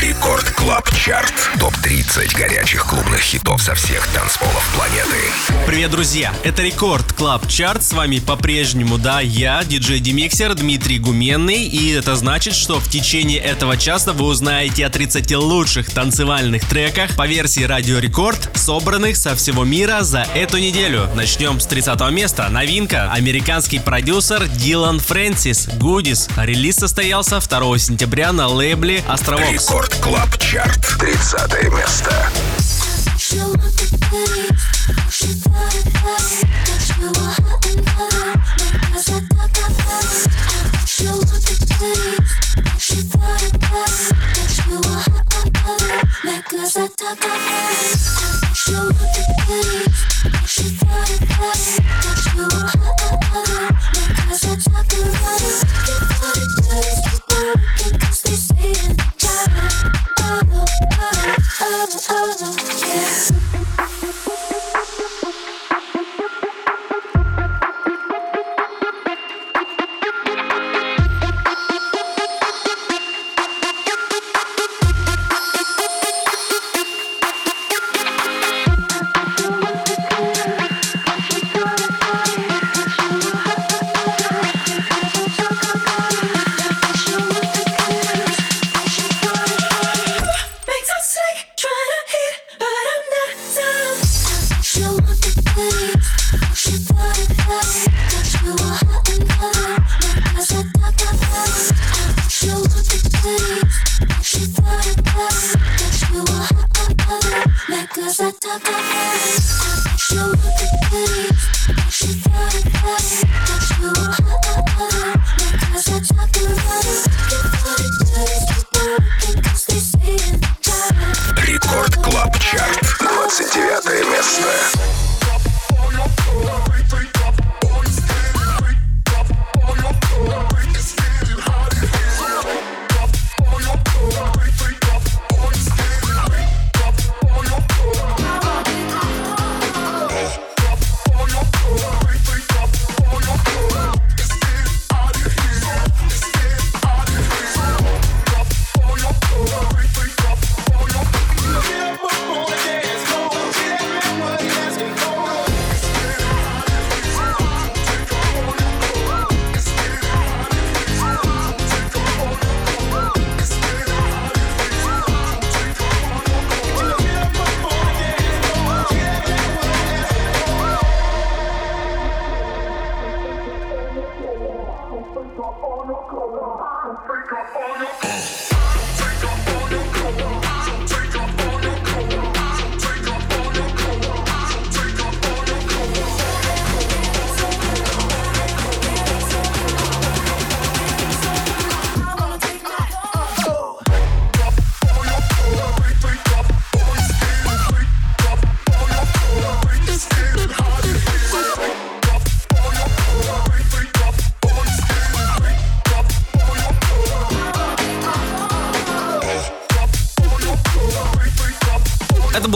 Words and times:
Record 0.00 0.17
Club 0.28 0.94
Chart. 0.94 1.32
Топ-30 1.58 2.36
горячих 2.36 2.84
клубных 2.84 3.20
хитов 3.20 3.62
со 3.62 3.74
всех 3.74 4.06
танцполов 4.08 4.68
планеты. 4.76 5.16
Привет, 5.66 5.90
друзья! 5.90 6.34
Это 6.44 6.62
Record 6.62 7.14
Club 7.14 7.48
Chart. 7.48 7.82
С 7.82 7.94
вами 7.94 8.18
по-прежнему, 8.18 8.98
да, 8.98 9.20
я, 9.20 9.64
диджей 9.64 10.00
DeMixer 10.00 10.54
Дмитрий 10.54 10.98
Гуменный. 10.98 11.64
И 11.64 11.92
это 11.92 12.14
значит, 12.14 12.54
что 12.54 12.78
в 12.78 12.90
течение 12.90 13.38
этого 13.38 13.78
часа 13.78 14.12
вы 14.12 14.26
узнаете 14.26 14.84
о 14.84 14.90
30 14.90 15.34
лучших 15.36 15.90
танцевальных 15.90 16.68
треках 16.68 17.16
по 17.16 17.26
версии 17.26 17.62
Радио 17.62 17.98
Рекорд, 17.98 18.50
собранных 18.54 19.16
со 19.16 19.34
всего 19.34 19.64
мира 19.64 20.02
за 20.02 20.26
эту 20.34 20.58
неделю. 20.58 21.08
Начнем 21.14 21.58
с 21.58 21.64
30 21.66 21.98
места. 22.10 22.50
Новинка. 22.50 23.10
Американский 23.12 23.78
продюсер 23.78 24.46
Dillon 24.46 25.00
Francis 25.00 25.68
Goodies. 25.78 26.28
Релиз 26.36 26.76
состоялся 26.76 27.40
2 27.40 27.78
сентября 27.78 28.32
на 28.32 28.48
лейбле 28.48 29.02
Astralwerks. 29.08 29.50
Record 29.50 29.94
Club 29.94 30.17
Чарт. 30.38 30.84
30 30.84 31.70
место. 31.70 32.10
She 33.18 33.38
want 33.38 33.62
the 33.62 33.98
toes 62.08 62.57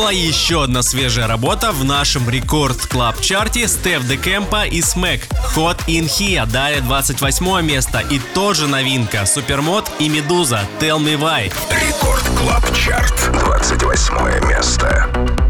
была 0.02 0.10
еще 0.10 0.64
одна 0.64 0.82
свежая 0.82 1.28
работа 1.28 1.70
в 1.70 1.84
нашем 1.84 2.28
Record 2.28 2.86
Club 2.86 3.20
Chart'е 3.20 3.68
Steff 3.68 4.04
Da 4.08 4.16
Campo 4.16 4.66
и 4.66 4.82
SMACK 4.82 5.28
Hot 5.54 5.78
in 5.86 6.06
Here. 6.06 6.44
Далее 6.44 6.80
28 6.80 7.64
место 7.64 8.00
и 8.00 8.18
тоже 8.34 8.66
новинка 8.66 9.24
Supermode 9.26 9.88
и 10.00 10.08
Meduza 10.08 10.62
Tell 10.80 10.98
Me 10.98 11.16
Why. 11.16 11.52
Рекорд 11.70 12.24
Клаб 12.36 12.64
Чарт. 12.74 13.14
28 13.44 14.48
место. 14.48 15.41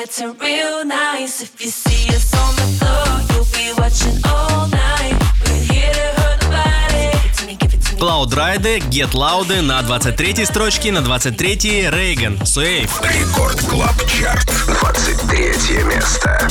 gets 0.00 0.20
real 0.20 0.84
nice 0.84 1.42
if 1.42 1.60
you 1.60 1.70
see 1.70 2.08
us 2.14 2.32
on 2.34 2.54
the 2.54 2.68
floor. 2.78 3.10
You'll 3.30 3.50
be 3.58 3.66
watching 3.80 4.16
all 4.30 4.68
night. 4.68 5.16
We're 5.44 5.74
here 5.74 5.92
to 5.92 6.06
hurt 6.20 6.40
the 6.40 6.48
body. 6.54 7.98
Cloud 7.98 8.32
Ride, 8.36 8.80
Get 8.90 9.12
Loud 9.14 9.50
на 9.62 9.82
23 9.82 10.44
строчке, 10.44 10.92
на 10.92 11.02
23 11.02 11.90
Рейган, 11.90 12.38
Суэйф. 12.46 13.00
Рекорд 13.02 13.60
Клаб 13.62 13.96
Чарт, 14.06 14.48
23 14.66 15.82
место. 15.84 16.48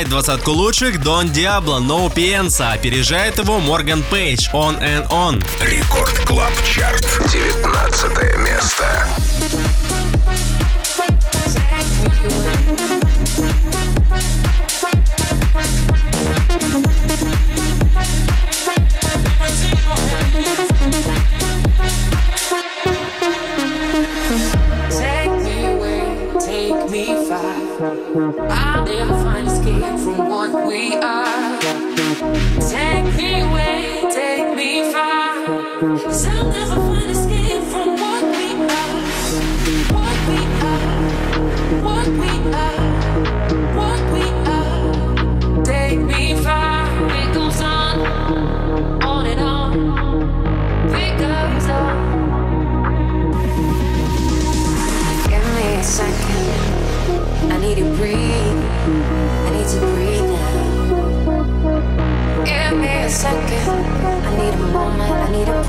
Обгоняет 0.00 0.08
двадцатку 0.08 0.52
лучших 0.52 1.02
Don 1.02 1.28
Diablo 1.28 1.78
No 1.78 2.10
Piensa, 2.12 2.72
опережает 2.72 3.36
его 3.36 3.58
Morgan 3.60 4.02
Page 4.04 4.48
On 4.54 4.80
and 4.80 5.06
On. 5.10 5.44
Рекорд 5.60 6.18
Клаб 6.20 6.52
Чарт, 6.64 7.04
19 7.30 8.38
место. 8.38 9.06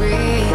free. 0.01 0.50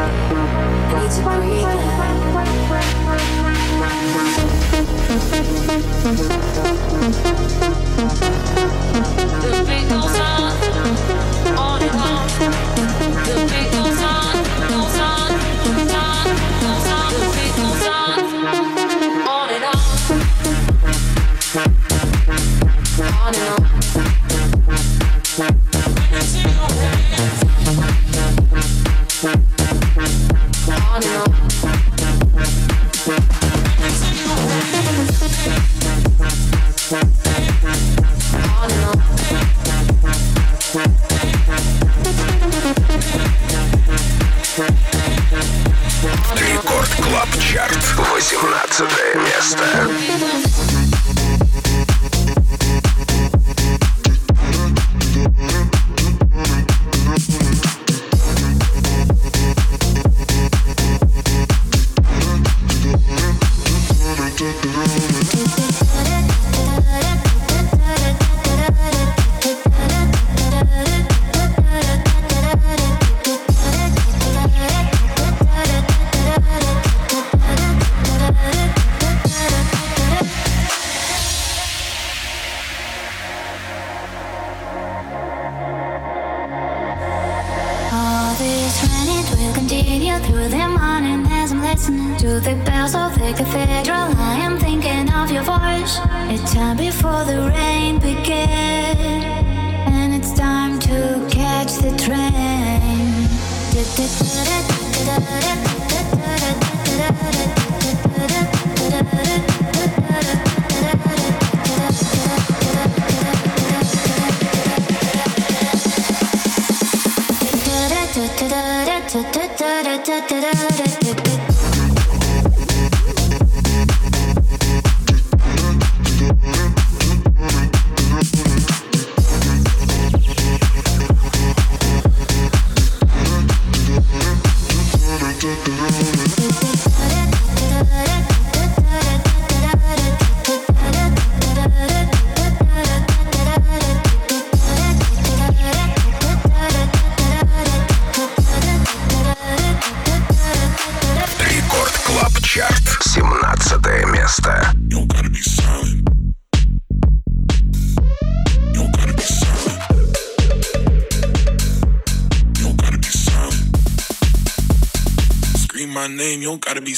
da 120.07 120.21
da 120.21 120.53
da 120.53 120.76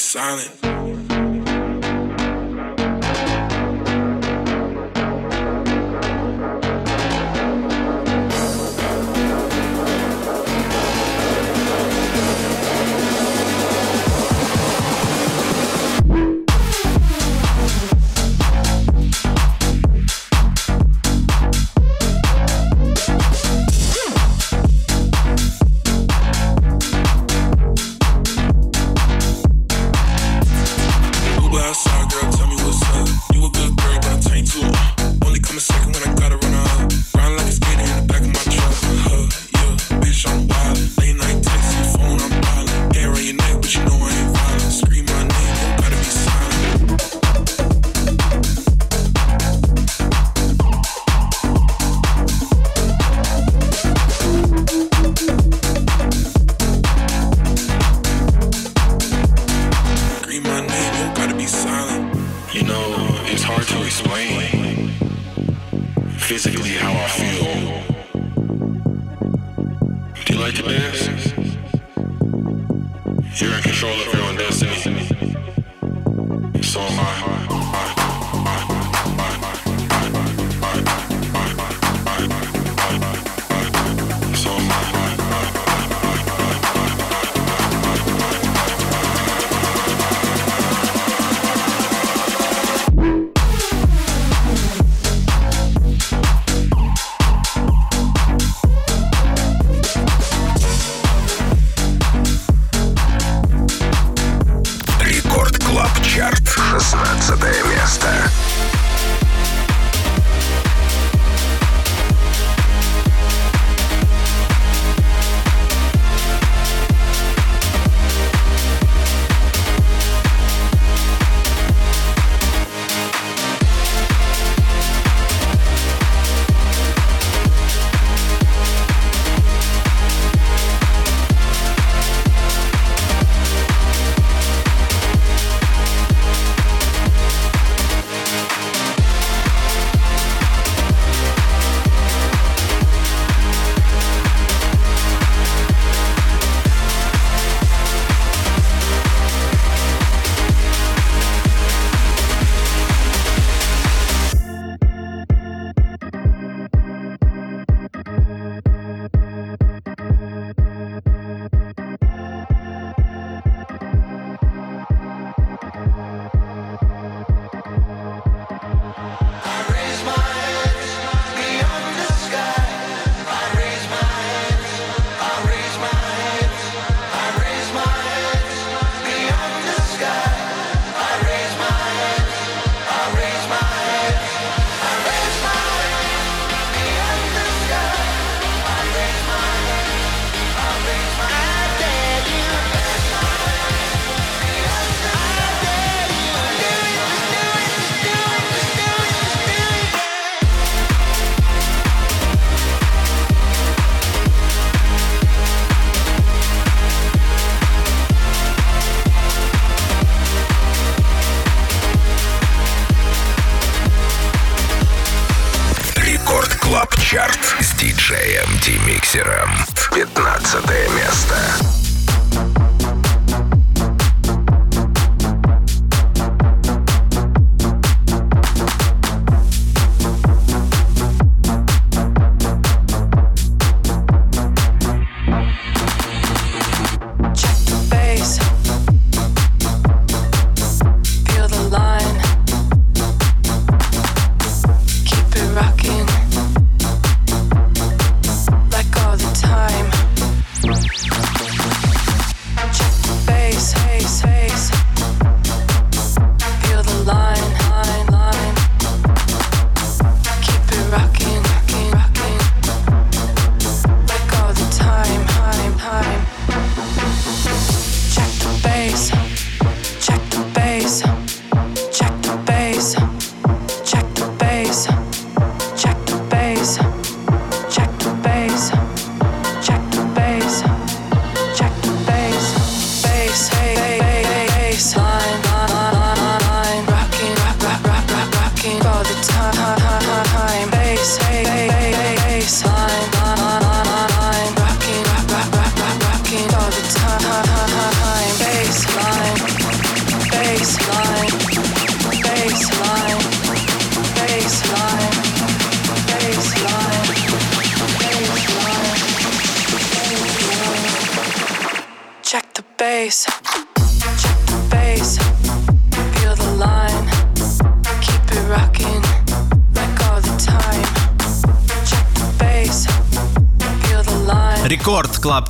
silent. 0.09 0.68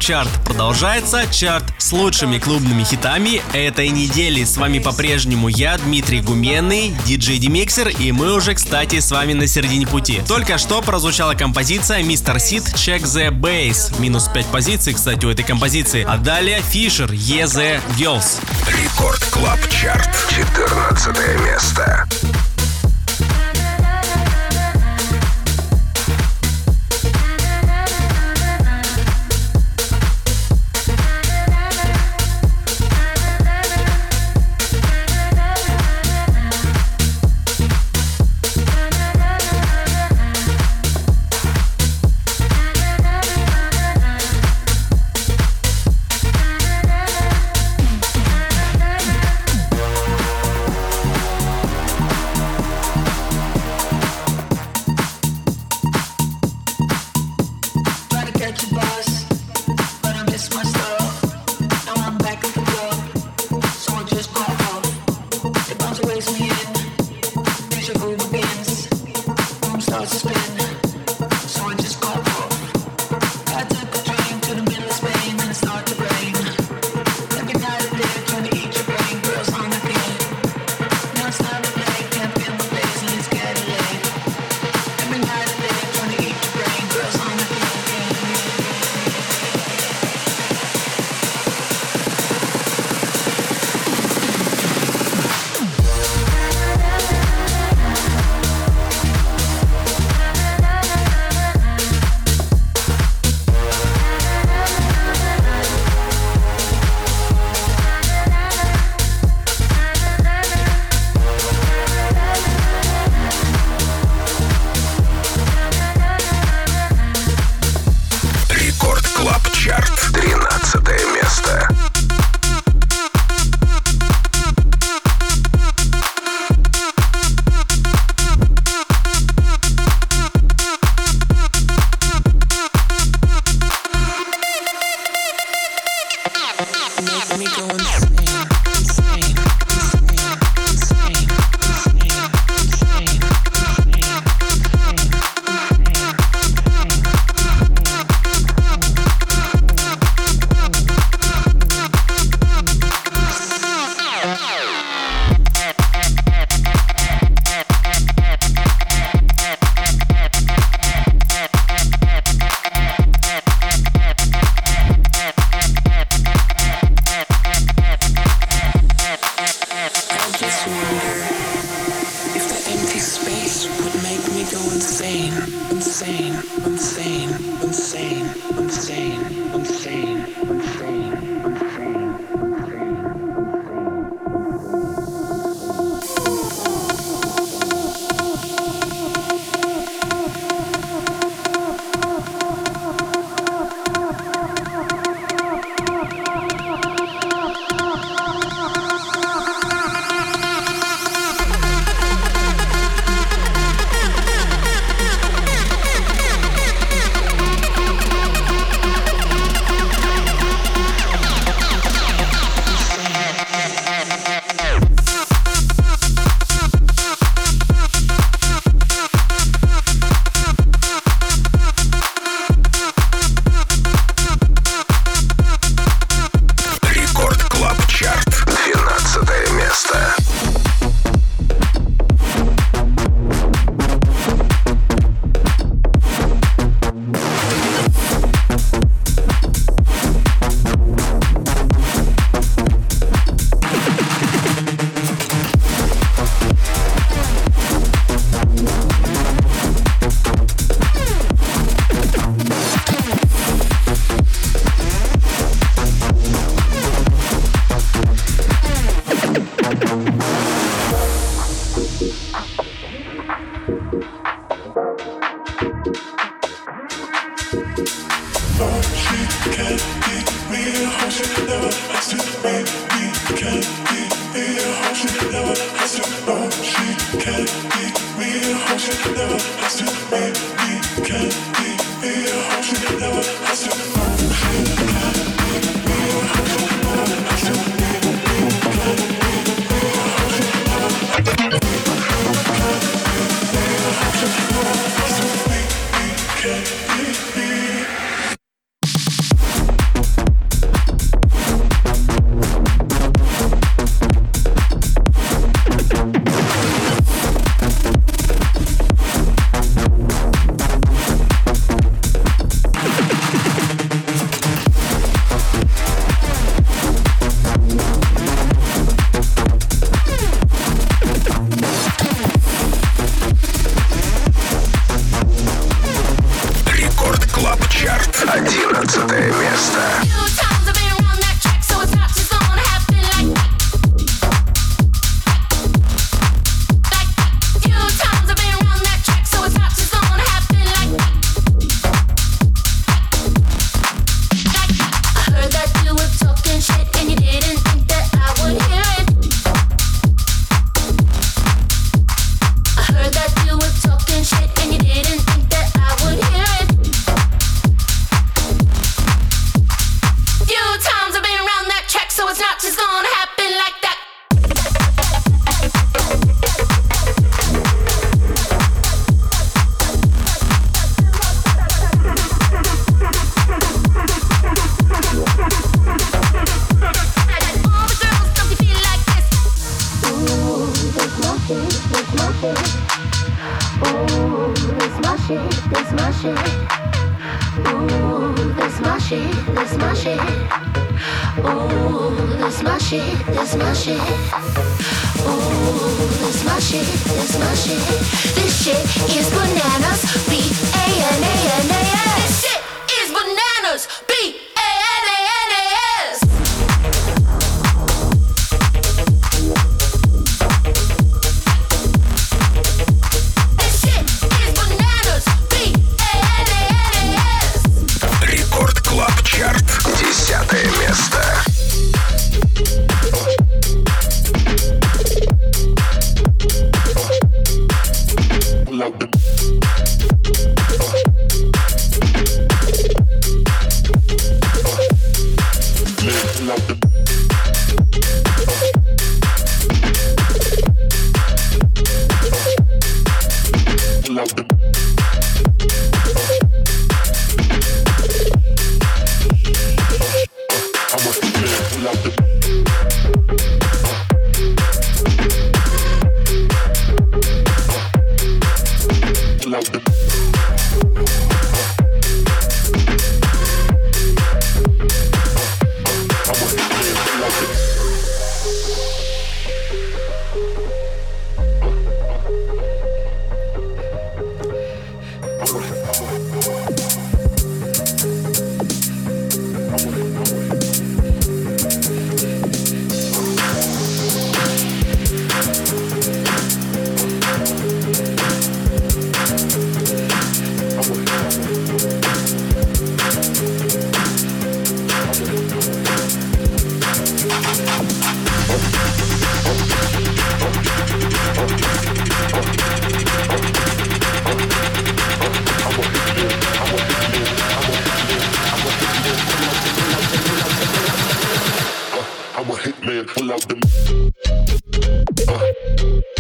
Чарт 0.10 0.43
продолжается. 0.43 1.32
Чарт 1.32 1.65
с 1.78 1.91
лучшими 1.91 2.39
клубными 2.39 2.84
хитами 2.84 3.43
этой 3.54 3.89
недели. 3.89 4.43
С 4.43 4.58
вами 4.58 4.80
по-прежнему 4.80 5.50
я, 5.50 5.78
Дмитрий 5.78 6.22
Гуменный, 6.22 6.95
диджей 7.06 7.38
DeMixer, 7.38 7.89
и 7.89 8.12
мы 8.12 8.34
уже, 8.34 8.56
кстати, 8.56 9.02
с 9.02 9.12
вами 9.12 9.34
на 9.34 9.45
середине 9.45 9.86
пути. 9.86 10.24
Только 10.28 10.58
что 10.58 10.82
прозвучала 10.82 11.36
композиция 11.36 12.02
Mr. 12.02 12.39
Sid 12.39 12.63
Check 12.63 13.04
the 13.04 13.30
Bass. 13.30 14.02
Минус 14.02 14.28
5 14.34 14.48
позиций, 14.48 14.95
кстати, 14.95 15.24
у 15.28 15.30
этой 15.30 15.45
композиции. 15.45 16.04
А 16.10 16.17
далее 16.17 16.63
Fisher 16.63 17.12
Yeah 17.12 17.43
The 17.43 17.80
Girls. 18.00 18.39
Record 18.82 19.24
Club 19.26 19.60
Chart. 19.69 20.10
14 20.36 21.15
место. 21.45 21.99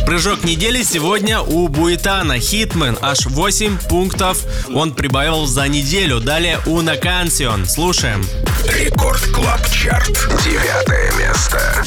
Прыжок 0.09 0.43
недели 0.43 0.81
сегодня 0.81 1.39
у 1.39 1.67
Буитана. 1.67 2.39
Хитмен 2.39 2.97
аж 2.99 3.27
8 3.27 3.77
пунктов 3.77 4.43
он 4.73 4.91
прибавил 4.91 5.45
за 5.45 5.67
неделю. 5.67 6.19
Далее 6.19 6.59
у 6.65 6.81
Накансион. 6.81 7.67
Слушаем. 7.67 8.25
Рекорд 8.65 9.21
Клаб 9.27 9.69
Чарт. 9.69 10.27
Девятое 10.43 11.11
место. 11.13 11.85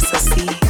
passa 0.00 0.16
assim. 0.16 0.69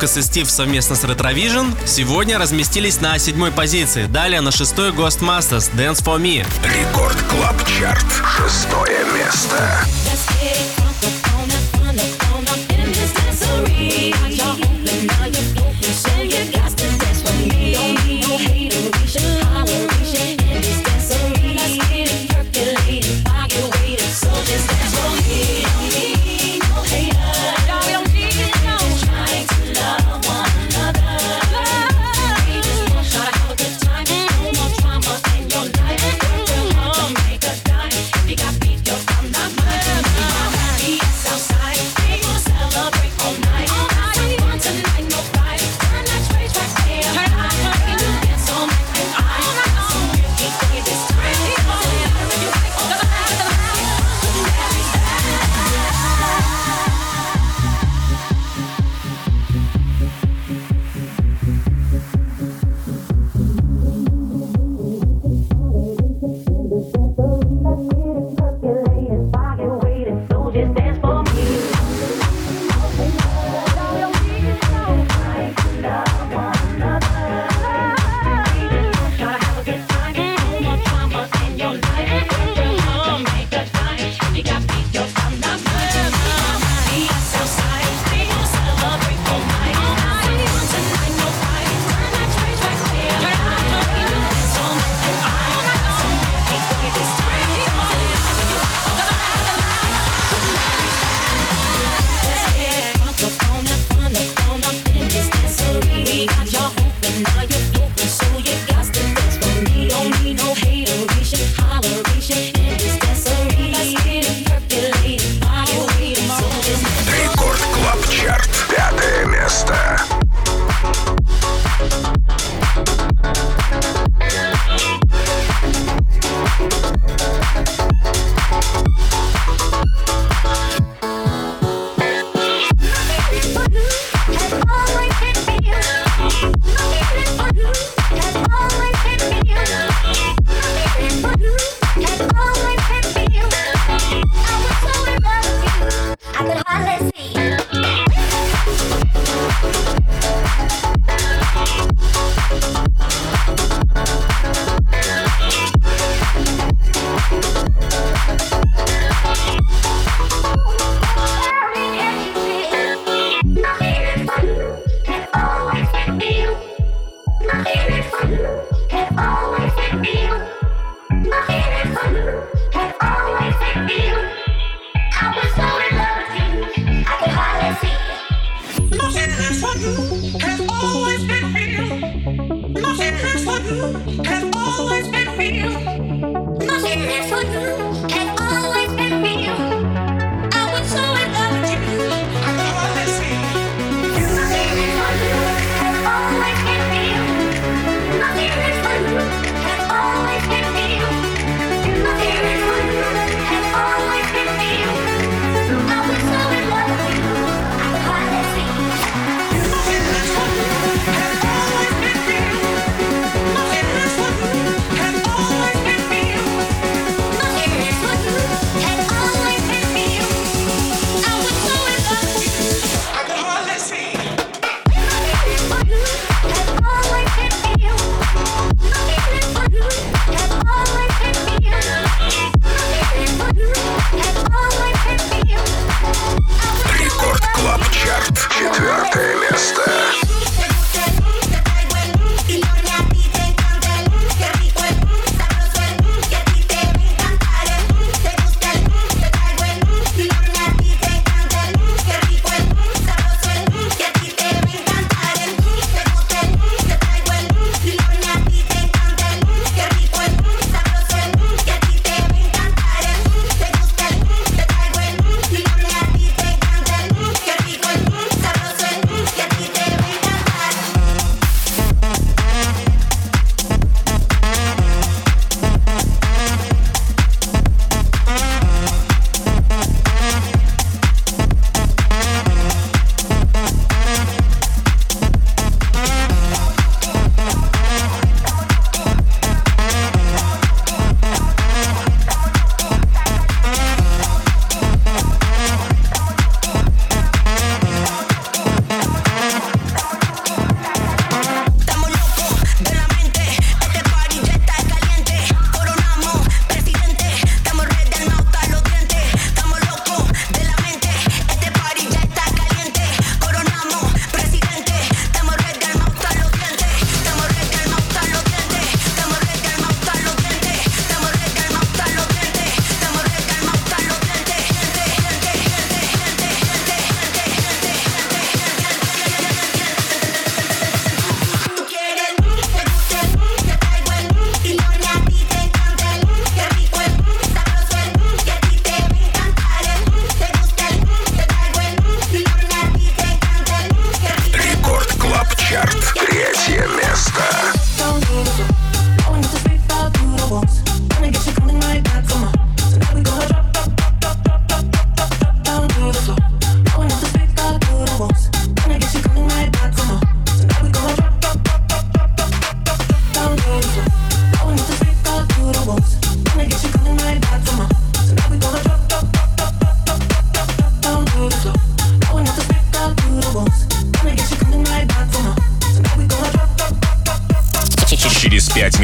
Лукас 0.00 0.16
и 0.16 0.22
Стив 0.22 0.50
совместно 0.50 0.96
с 0.96 1.04
Retrovision 1.04 1.76
сегодня 1.84 2.38
разместились 2.38 3.02
на 3.02 3.18
седьмой 3.18 3.52
позиции. 3.52 4.06
Далее 4.06 4.40
на 4.40 4.50
шестой 4.50 4.92
Ghostmasters 4.92 5.70
Dance 5.74 6.02
for 6.02 6.18
Me. 6.18 6.46
Record 6.64 7.18
Club 7.28 7.62
Chart. 7.66 8.06
Шестое 8.38 9.04
место. 9.14 9.84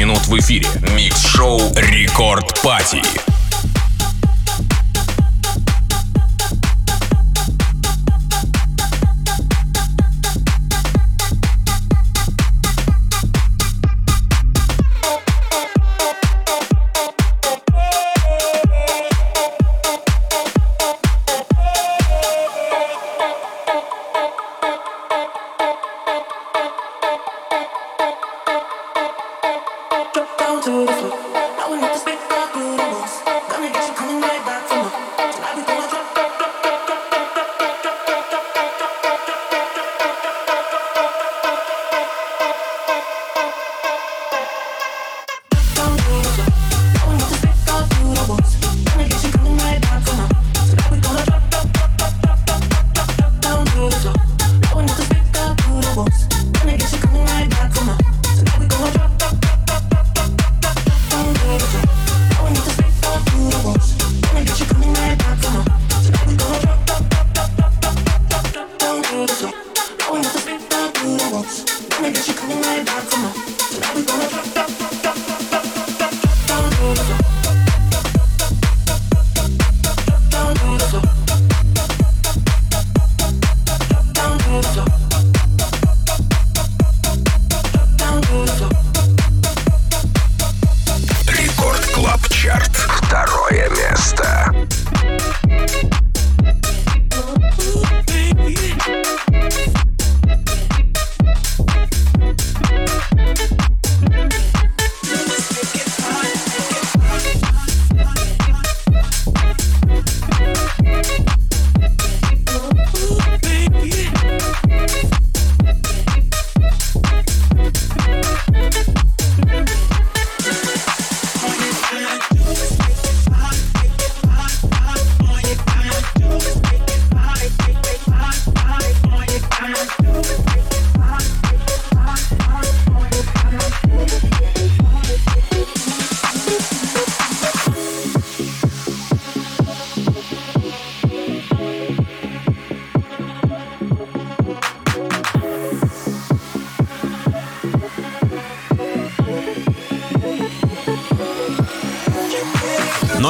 Минут 0.07 0.25
в 0.27 0.39
эфире. 0.39 0.67
Микс-шоу 0.95 1.59
«Рекорд 1.75 2.61
Пати». 2.63 3.36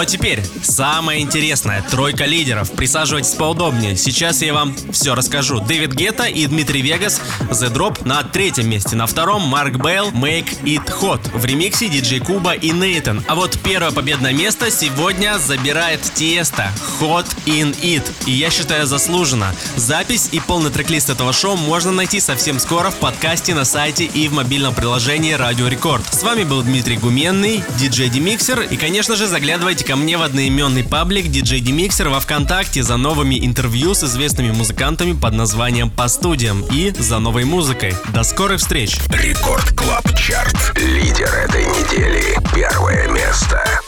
Теперь 0.07 0.43
самое 0.63 1.21
интересное. 1.21 1.83
Тройка 1.83 2.25
лидеров. 2.25 2.71
Присаживайтесь 2.71 3.33
поудобнее. 3.33 3.95
Сейчас 3.95 4.41
я 4.41 4.53
вам 4.53 4.75
все 4.91 5.13
расскажу. 5.13 5.59
David 5.59 5.93
Guetta 5.93 6.23
и 6.23 6.47
Dimitri 6.47 6.81
Vegas 6.81 7.21
The 7.51 7.71
Drop 7.71 8.07
на 8.07 8.23
третьем 8.23 8.69
месте. 8.69 8.95
На 8.95 9.05
втором 9.05 9.43
Марк 9.43 9.75
Бейл 9.75 10.11
Make 10.11 10.63
It 10.63 10.85
Hot. 11.01 11.21
В 11.37 11.45
ремиксе 11.45 11.89
диджей 11.89 12.19
Kuba 12.19 12.53
и 12.53 12.71
Neitan. 12.71 13.23
А 13.27 13.35
вот 13.35 13.59
первое 13.63 13.91
победное 13.91 14.33
место 14.33 14.71
сегодня 14.71 15.37
забирает 15.37 16.01
Tiësto 16.01 16.71
Hot 16.99 17.27
In 17.45 17.75
It. 17.81 18.03
И 18.25 18.31
я 18.31 18.49
считаю 18.49 18.85
заслуженно. 18.87 19.53
Запись 19.75 20.29
и 20.31 20.39
полный 20.39 20.69
трек-лист 20.69 21.09
этого 21.09 21.33
шоу 21.33 21.55
можно 21.55 21.91
найти 21.91 22.19
совсем 22.19 22.59
скоро 22.59 22.89
в 22.89 22.95
подкасте 22.95 23.53
на 23.53 23.65
сайте 23.65 24.05
и 24.05 24.27
в 24.27 24.33
мобильном 24.33 24.73
приложении 24.73 25.33
Радио 25.33 25.67
Рекорд. 25.67 26.03
С 26.13 26.23
вами 26.23 26.43
был 26.43 26.61
Дмитрий 26.61 26.97
Гуменный, 26.97 27.63
диджей 27.77 28.09
DeMixer. 28.09 28.61
И, 28.61 28.77
конечно 28.77 29.15
же, 29.15 29.27
заглядывайте 29.27 29.85
ко 29.85 29.95
мне 29.95 30.17
в 30.17 30.21
одноименный 30.21 30.83
паблик 30.83 31.25
DJ 31.25 31.61
DeMixer 31.61 32.09
во 32.09 32.19
Вконтакте 32.19 32.83
за 32.83 32.97
новыми 32.97 33.45
интервью 33.45 33.93
с 33.93 34.03
известными 34.03 34.51
музыкантами 34.51 35.13
под 35.13 35.33
названием 35.33 35.89
«По 35.89 36.07
студиям» 36.07 36.65
и 36.71 36.93
за 36.97 37.19
новой 37.19 37.45
музыкой. 37.45 37.95
До 38.13 38.23
скорых 38.23 38.59
встреч! 38.59 38.97
Record 39.09 39.71
Club 39.77 40.07
Чарт. 40.15 40.77
Лидер 40.77 41.33
этой 41.33 41.65
недели. 41.65 42.37
Первое 42.53 43.07
место. 43.07 43.81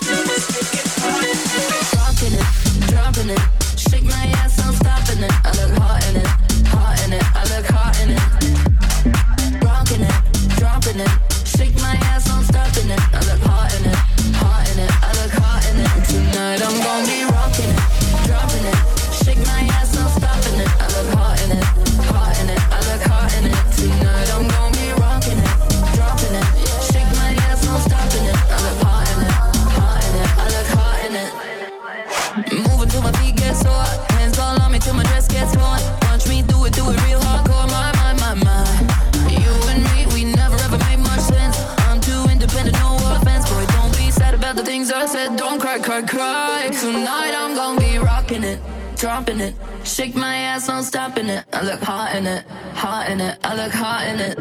Shake 50.00 50.16
my 50.16 50.34
ass, 50.34 50.70
I'm 50.70 50.82
stopping 50.82 51.28
it. 51.28 51.44
I 51.52 51.62
look 51.62 51.82
hot 51.82 52.16
in 52.16 52.26
it, 52.26 52.46
hot 52.74 53.10
in 53.10 53.20
it. 53.20 53.38
I 53.44 53.54
look 53.54 53.74
hot 53.74 54.08
in 54.08 54.22
it. 54.22 54.40